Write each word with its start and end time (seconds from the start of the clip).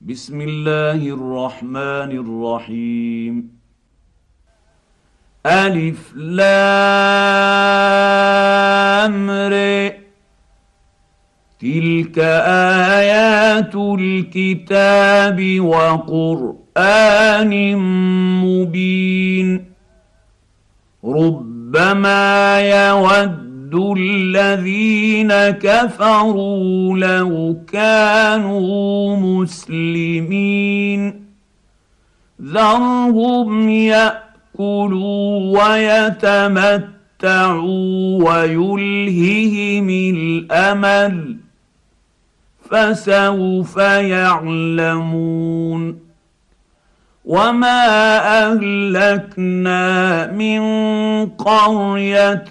بسم 0.00 0.40
الله 0.40 1.08
الرحمن 1.08 2.10
الرحيم 2.24 3.50
الف 5.46 6.14
لام 6.16 6.50
ر 9.30 9.54
تلك 11.60 12.18
ايات 12.98 13.74
الكتاب 13.74 15.60
وقران 15.60 17.52
مبين 18.44 19.64
ربما 21.04 22.60
يود 22.60 23.43
الذين 23.74 25.32
كفروا 25.50 26.98
لو 26.98 27.56
كانوا 27.72 29.16
مسلمين. 29.16 31.24
ذرهم 32.42 33.70
يأكلوا 33.70 35.58
ويتمتعوا 35.58 36.94
ويلههم 38.24 39.88
الأمل 39.90 41.36
فسوف 42.70 43.76
يعلمون. 44.16 46.04
وما 47.24 47.86
اهلكنا 48.44 50.26
من 50.32 50.60
قريه 51.26 52.48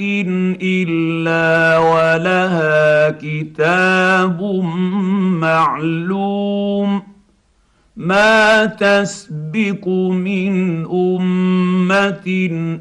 الا 0.61 1.77
ولها 1.77 3.09
كتاب 3.21 4.41
معلوم 5.41 7.03
ما 7.97 8.65
تسبق 8.65 9.88
من 10.09 10.85
امه 10.85 12.27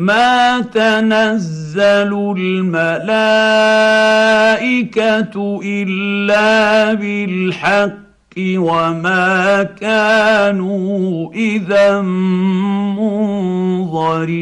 ما 0.00 0.60
تنزل 0.60 2.34
الملائكه 2.38 3.20
الا 5.64 6.94
بالحق 6.94 7.90
وما 8.38 9.62
كانوا 9.62 11.32
اذا 11.32 12.00
منظرين 13.00 14.40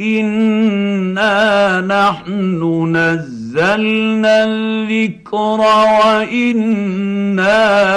انا 0.00 1.80
نحن 1.80 2.96
نزلنا 2.96 4.44
الذكر 4.44 5.60
وأنا 6.00 7.20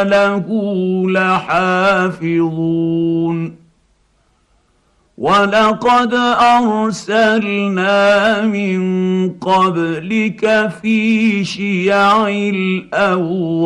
له 0.03 0.45
لحافظون 1.11 2.50
ولقد 5.19 6.13
أرسلنا 6.63 7.96
من 8.41 8.80
قبلك 9.30 10.72
في 10.81 11.44
شيع 11.44 12.28
الأولين 13.09 13.59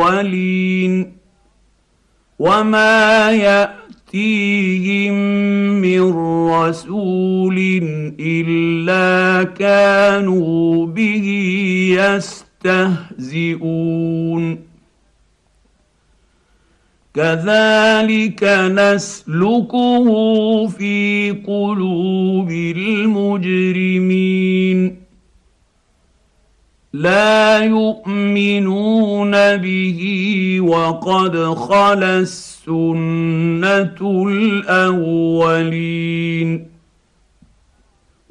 وما 2.40 3.32
يأتيهم 3.32 5.14
من 5.82 6.14
رسول 6.50 7.58
إلا 8.20 9.44
كانوا 9.44 10.86
به 10.86 11.28
يستهزئون 13.14 14.63
كذلك 17.14 18.44
نسلكه 18.72 20.08
في 20.68 21.32
قلوب 21.48 22.50
المجرمين. 22.78 24.96
لا 26.94 27.60
يؤمنون 27.60 29.58
به 29.58 30.02
وقد 30.62 31.38
خلا 31.38 32.20
السنة 32.20 34.26
الأولين. 34.28 35.14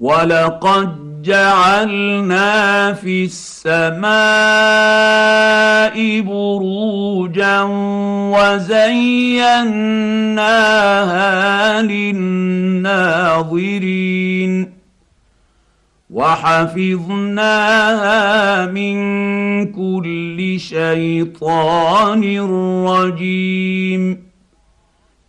ولقد 0.00 1.22
جعلنا 1.22 2.92
في 2.92 3.24
السماء 3.24 4.06
بروجا 6.20 7.62
وزيناها 8.36 9.72
للناظرين 11.82 13.36
وحفظناها 16.10 17.46
من 18.66 18.96
كل 19.72 20.60
شيطان 20.60 22.40
رجيم 22.86 24.26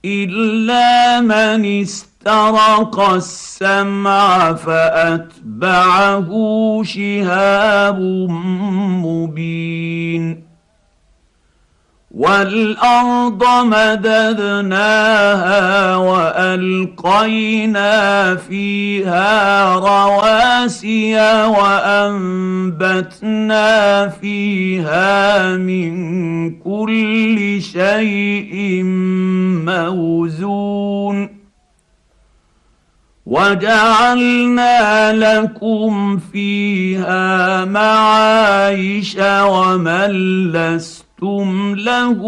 الا 0.06 1.22
من 1.22 1.82
است 1.82 2.17
استرق 2.28 3.00
السمع 3.00 4.54
فأتبعه 4.54 6.30
شهاب 6.84 8.00
مبين. 9.06 10.48
والارض 12.12 13.44
مددناها 13.66 14.86
والقينا 15.96 17.56
فيها 18.36 19.74
رواسي 19.76 21.16
وانبتنا 21.48 22.98
فيها 24.08 25.58
من 25.58 25.96
كل 26.60 27.62
شيء 27.62 28.84
موزون. 29.66 31.37
وجعلنا 33.28 35.14
لكم 35.14 36.18
فيها 36.18 37.66
معايش 37.66 39.18
ومن 39.20 40.12
لستم 40.52 41.76
له 41.76 42.22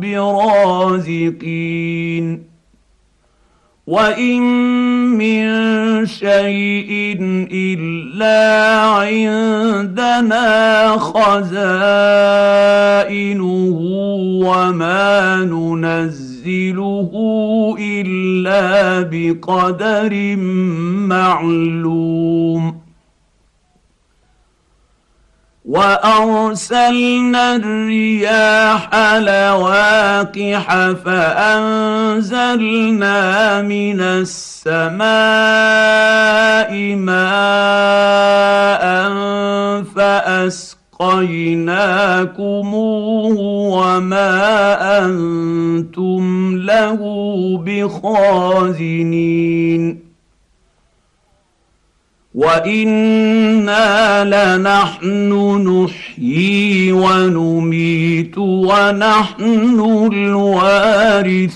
برازقين. 0.00 1.70
وإن 3.86 4.42
من 5.18 5.46
شيء 6.06 7.18
إلا 7.52 8.80
عندنا 8.80 10.38
خزائنه 10.96 11.40
وما 14.44 15.36
ننزل 15.36 16.29
ننزله 16.46 17.12
إلا 17.80 19.00
بقدر 19.12 20.36
معلوم. 21.06 22.80
وأرسلنا 25.64 27.56
الرياح 27.56 28.88
لواقح 29.16 30.66
فأنزلنا 31.04 32.42
من 33.62 34.00
السماء 34.00 35.00
ماء 36.96 37.50
فاسقيناكموه 41.00 43.36
وما 43.72 45.04
أنتم 45.04 46.56
له 46.56 46.98
بخازنين 47.66 49.30
وأنا 52.34 54.24
لنحن 54.24 55.32
نحيي 55.68 56.92
ونميت 56.92 58.38
ونحن 58.38 59.80
الوارثون 60.12 61.50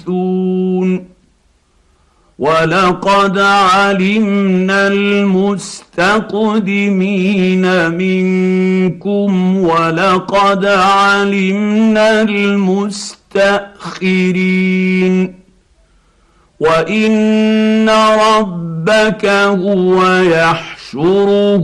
ولقد 2.38 3.38
علمنا 3.38 4.86
المستقدمين 4.86 6.04
منكم 7.90 9.56
ولقد 9.56 10.66
علمنا 10.66 12.22
المستاخرين 12.22 13.54
وان 16.60 17.88
ربك 17.88 19.26
هو 19.26 20.06
يحشرهم 20.22 21.54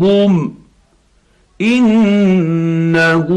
انه 1.61 3.29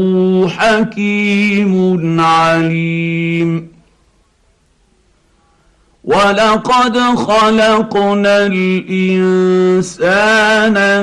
حكيم 0.48 2.20
عليم 2.20 3.73
ولقد 6.04 6.98
خلقنا 6.98 8.46
الانسان 8.46 9.96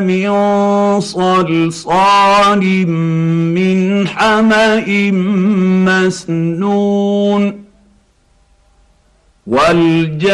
من 0.04 0.30
صلصال 1.02 2.88
من 3.58 4.08
حما 4.08 4.84
مسنون 5.90 7.62
والجان 9.48 10.28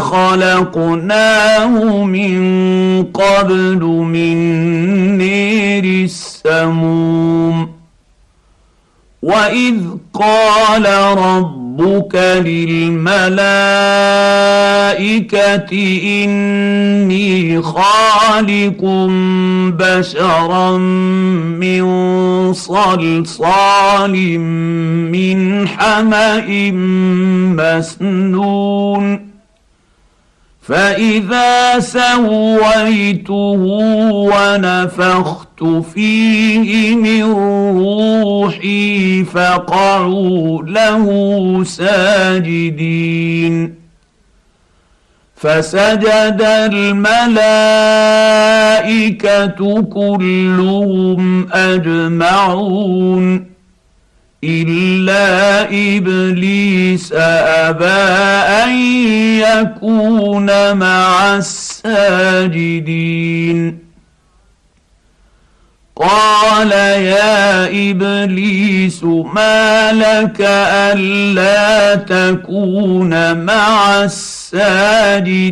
خلقناه 0.00 2.04
من 2.04 2.42
قبل 3.04 3.84
من 3.84 4.38
نير 5.18 6.04
السموم 6.04 7.83
واذ 9.24 9.80
قال 10.14 10.86
ربك 11.18 12.14
للملائكه 12.44 13.24
اني 16.24 17.62
خالق 17.62 18.84
بشرا 19.80 20.78
من 21.58 21.84
صلصال 22.52 24.38
من 25.10 25.68
حما 25.68 26.44
مسنون 27.56 29.34
فاذا 30.62 31.78
سويته 31.78 33.62
ونفخت 34.32 35.43
فيه 35.94 36.96
من 36.96 37.22
روحي 37.78 39.24
فقعوا 39.24 40.62
له 40.62 41.06
ساجدين. 41.64 43.74
فسجد 45.36 46.42
الملائكة 46.42 47.02
كلهم 49.82 51.48
أجمعون. 51.52 53.46
إلا 54.44 55.62
إبليس 55.96 57.12
أبى 57.12 57.84
أن 58.64 58.72
يكون 59.38 60.76
مع 60.76 61.36
الساجدين. 61.36 63.83
قال 65.96 66.72
يا 66.72 67.66
إبليس 67.90 69.04
ما 69.04 69.92
لك 69.92 70.36
ألا 70.40 71.94
تكون 71.94 73.44
مع 73.44 74.04
الساجدين؟ 74.04 75.44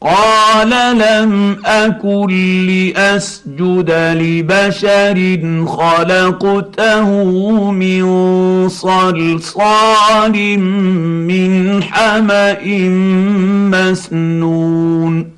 قال 0.00 0.98
لم 0.98 1.56
أكن 1.66 2.26
لأسجد 2.66 3.90
لبشر 3.90 5.40
خلقته 5.66 7.10
من 7.70 8.04
صلصال 8.68 10.58
من 11.28 11.82
حمأ 11.82 12.58
مسنون. 13.70 15.37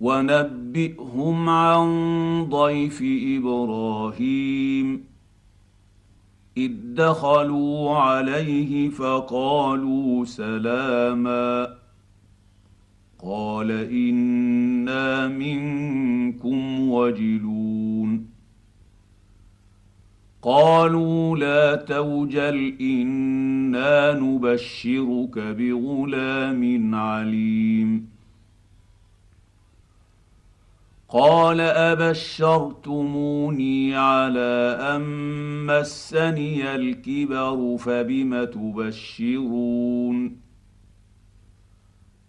ونبئهم 0.00 1.48
عن 1.48 1.86
ضيف 2.50 3.02
إبراهيم. 3.38 5.04
إذ 6.56 6.72
دخلوا 6.94 7.96
عليه 7.96 8.88
فقالوا 8.88 10.24
سلاما. 10.24 11.68
قال 13.24 13.70
إنا 13.70 15.28
منكم 15.28 16.90
وجلون. 16.90 18.26
قالوا 20.42 21.36
لا 21.36 21.74
توجل 21.76 22.74
إنا 22.80 24.20
نبشرك 24.20 25.38
بغلام 25.38 26.94
عليم. 26.94 28.13
قال 31.16 31.60
أبشرتموني 31.60 33.16
على 33.96 34.78
أن 34.80 35.02
مسني 35.66 36.74
الكبر 36.74 37.76
فبم 37.78 38.44
تبشرون؟ 38.44 40.36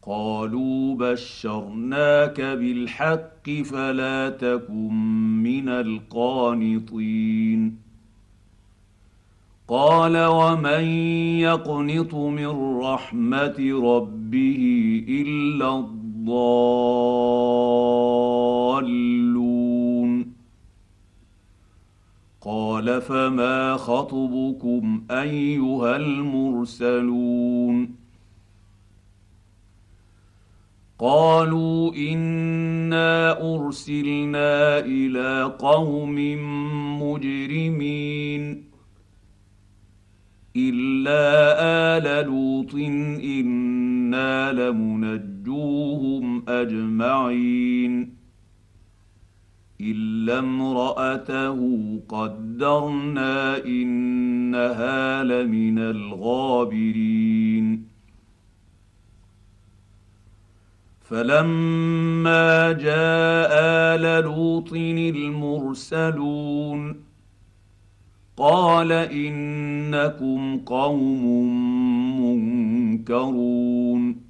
قالوا 0.08 0.96
بشرناك 0.96 2.42
بالحق 2.42 3.50
فلا 3.50 4.30
تكن 4.30 4.94
من 5.44 5.70
القانطين. 5.70 7.78
قال 9.68 10.26
ومن 10.26 10.84
يقنط 11.40 12.16
من 12.16 12.80
رحمة 12.80 13.82
ربه 13.84 15.04
إلا 15.10 16.05
الضالون. 16.26 16.76
قال 22.42 23.02
فما 23.02 23.78
خطبكم 23.78 25.04
أيها 25.12 25.96
المرسلون؟ 25.96 27.96
قالوا 31.00 31.96
إنا 31.96 33.32
أرسلنا 33.56 34.80
إلى 34.80 35.56
قوم 35.60 36.16
مجرمين 37.02 38.64
إلا 40.56 41.98
آل 41.98 42.26
لوط 42.26 42.76
أنا 44.06 44.52
لمنجوهم 44.52 46.50
اجمعين 46.50 48.16
الا 49.82 50.40
امراته 50.40 51.60
قدرنا 52.10 53.66
انها 53.66 55.24
لمن 55.24 55.80
الغابرين 55.80 57.16
فلما 61.02 62.72
جاء 62.72 63.52
ال 63.96 64.24
لوط 64.24 64.74
المرسلون 65.16 66.96
قال 68.38 68.92
انكم 68.92 70.58
قوم 70.58 71.26
منكرون 72.96 74.26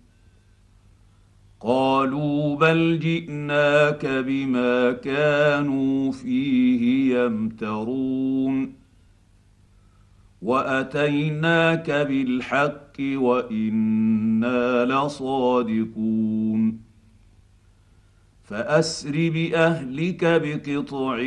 قالوا 1.62 2.56
بل 2.56 3.00
جئناك 3.00 4.06
بما 4.06 4.92
كانوا 4.92 6.12
فيه 6.12 7.16
يمترون. 7.16 8.74
وأتيناك 10.42 11.92
بالحق 11.92 12.94
وإنا 13.00 14.86
لصادقون. 14.86 16.55
فأسر 18.46 19.30
بأهلك 19.30 20.26
بقطع 20.26 21.18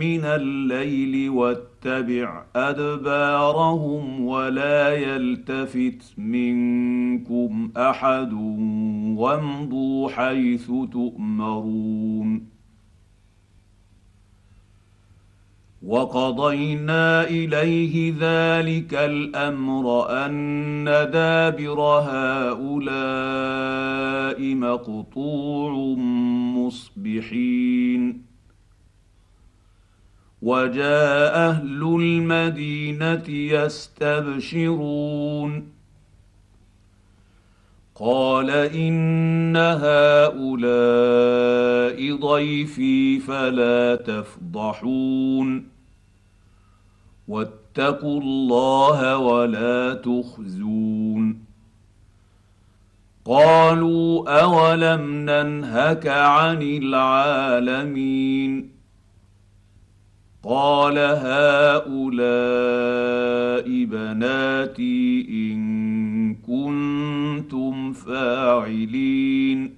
من 0.00 0.24
الليل 0.24 1.30
واتبع 1.30 2.44
أدبارهم 2.56 4.24
ولا 4.24 4.94
يلتفت 4.94 6.18
منكم 6.18 7.70
أحد 7.76 8.32
وامضوا 9.16 10.08
حيث 10.08 10.66
تؤمرون 10.92 12.57
وقضينا 15.82 17.24
إليه 17.24 18.14
ذلك 18.20 18.94
الأمر 18.94 20.10
أن 20.10 20.84
دابر 20.84 21.80
هؤلاء 21.80 22.94
مقطوع 24.54 25.72
مصبحين. 26.56 28.22
وجاء 30.42 31.38
أهل 31.50 31.82
المدينة 31.82 33.28
يستبشرون. 33.28 34.58
قال 38.00 38.50
ان 38.50 39.56
هؤلاء 39.56 40.38
ضيفي 42.16 43.18
فلا 43.18 43.96
تفضحون 43.96 45.68
واتقوا 47.28 48.20
الله 48.20 49.16
ولا 49.16 49.94
تخزون 49.94 51.44
قالوا 53.24 54.40
اولم 54.42 55.30
ننهك 55.30 56.06
عن 56.06 56.62
العالمين 56.62 58.38
قال 60.44 60.98
هؤلاء 60.98 62.08
بناتي 63.84 65.26
ان 65.28 65.47
كنتم 67.48 67.92
فاعلين. 67.92 69.76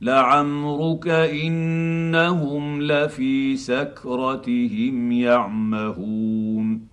لعمرك 0.00 1.08
إنهم 1.08 2.82
لفي 2.82 3.56
سكرتهم 3.56 5.12
يعمهون. 5.12 6.86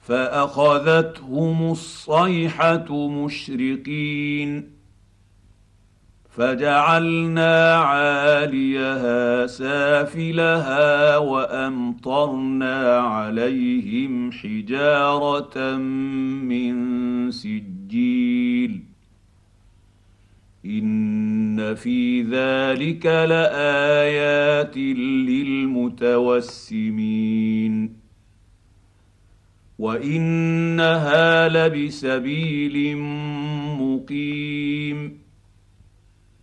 فأخذتهم 0.00 1.70
الصيحة 1.70 3.08
مشرقين. 3.08 4.75
فجعلنا 6.36 7.74
عاليها 7.74 9.46
سافلها 9.46 11.16
وأمطرنا 11.16 12.98
عليهم 12.98 14.32
حجارة 14.32 15.76
من 15.76 16.76
سجيل. 17.30 18.82
إن 20.66 21.74
في 21.74 22.22
ذلك 22.22 23.06
لآيات 23.06 24.76
للمتوسمين. 24.76 26.06
وإنها 29.78 31.48
لبسبيل 31.48 32.96
مقيم. 33.80 35.25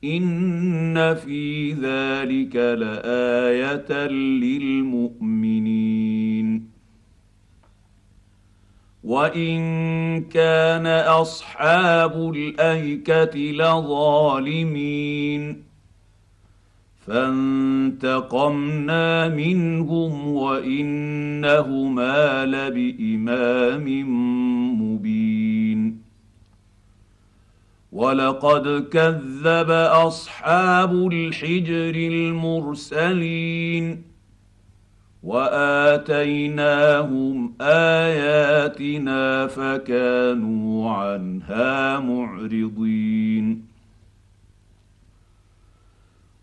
ان 0.03 1.15
في 1.15 1.73
ذلك 1.73 2.55
لايه 2.55 4.07
للمؤمنين 4.41 5.83
وان 9.03 10.23
كان 10.23 10.87
اصحاب 10.87 12.33
الايكه 12.35 13.39
لظالمين 13.39 14.93
فانتقمنا 17.07 18.49
منهم 19.29 20.27
وانهما 20.27 21.75
لبامام 22.45 23.85
مبين 24.81 25.42
ولقد 27.93 28.87
كذب 28.91 29.69
اصحاب 29.71 31.07
الحجر 31.11 31.95
المرسلين 31.95 34.03
واتيناهم 35.23 37.53
اياتنا 37.61 39.47
فكانوا 39.47 40.91
عنها 40.91 41.99
معرضين 41.99 43.65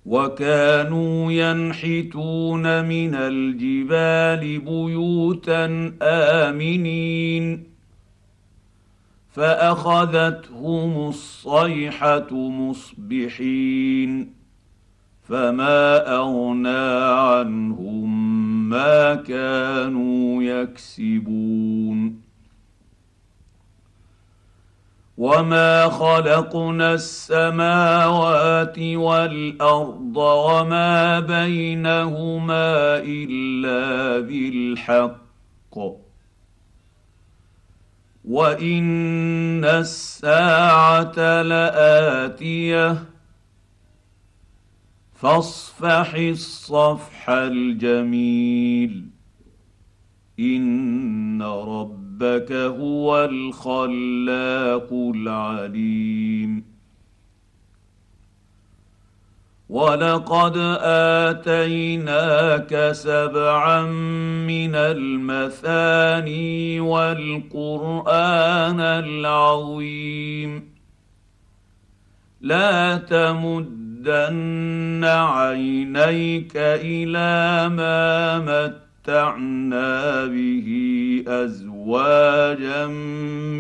وكانوا 0.06 1.32
ينحتون 1.32 2.84
من 2.84 3.14
الجبال 3.14 4.58
بيوتا 4.58 5.92
امنين 6.02 7.69
فأخذتهم 9.32 11.08
الصيحة 11.08 12.34
مصبحين 12.34 14.34
فما 15.22 16.16
أغنى 16.16 17.04
عنهم 17.04 18.10
ما 18.68 19.14
كانوا 19.14 20.42
يكسبون 20.42 22.20
وما 25.18 25.88
خلقنا 25.88 26.94
السماوات 26.94 28.78
والأرض 28.78 30.16
وما 30.16 31.20
بينهما 31.20 32.98
إلا 33.04 34.20
بالحق 34.20 36.09
وان 38.30 39.64
الساعة 39.64 41.42
لاتيه 41.42 43.04
فاصفح 45.14 46.14
الصفح 46.14 47.30
الجميل 47.30 49.08
ان 50.40 51.42
ربك 51.42 52.52
هو 52.52 53.24
الخلاق 53.24 54.92
العليم 54.92 56.64
ولقد 59.70 60.56
اتيناك 61.30 62.92
سبعا 62.92 63.82
من 64.46 64.74
المثاني 64.74 66.80
والقران 66.80 68.80
العظيم 68.80 70.70
لا 72.40 72.96
تمد 72.96 73.80
تمدن 74.04 75.04
عينيك 75.04 76.52
إلى 76.56 77.68
ما 77.68 78.38
متعنا 78.38 80.26
به 80.26 80.68
ازواجا 81.28 82.86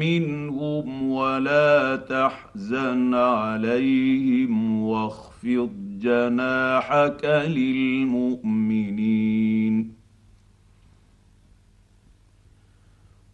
منهم 0.00 1.10
ولا 1.10 1.96
تحزن 1.96 3.14
عليهم 3.14 4.82
واخفض 4.82 5.89
جناحك 6.00 7.24
للمؤمنين. 7.24 8.50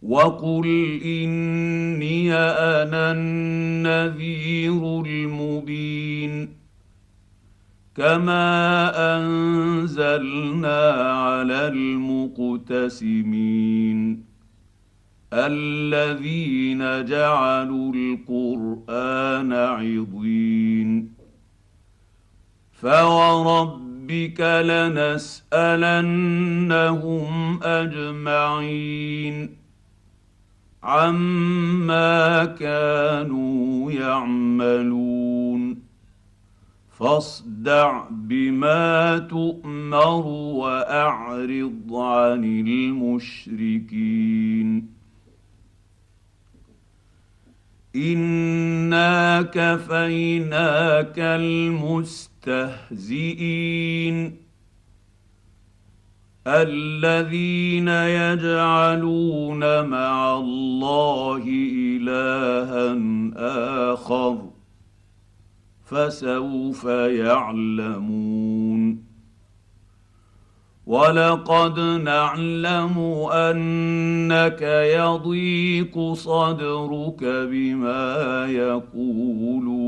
وقل 0.03 0.99
إني 1.05 2.33
أنا 2.33 3.11
النذير 3.11 5.01
المبين. 5.01 6.49
كما 7.95 8.91
أنزلنا 9.17 10.91
على 10.91 11.67
المقتسمين. 11.67 14.23
الذين 15.33 17.05
جعلوا 17.05 17.93
القرآن 17.93 19.53
عضين. 19.53 21.16
فوربك 22.81 24.41
لنسالنهم 24.41 25.53
اجمعين 27.63 29.49
عما 30.83 32.45
كانوا 32.45 33.91
يعملون 33.91 35.79
فاصدع 36.99 38.03
بما 38.11 39.17
تؤمر 39.17 40.25
واعرض 40.27 41.93
عن 41.93 42.43
المشركين 42.67 44.07
انا 47.95 49.41
كفيناك 49.41 51.19
المستهزئين 52.47 54.37
الذين 56.47 57.87
يجعلون 57.87 59.85
مع 59.85 60.35
الله 60.37 61.43
إلها 61.75 62.97
آخر 63.93 64.49
فسوف 65.85 66.85
يعلمون 67.25 68.27
ولقد 70.85 71.79
نعلم 71.79 72.97
أنك 73.31 74.61
يضيق 74.95 76.13
صدرك 76.13 77.23
بما 77.23 78.45
يقولون 78.45 79.87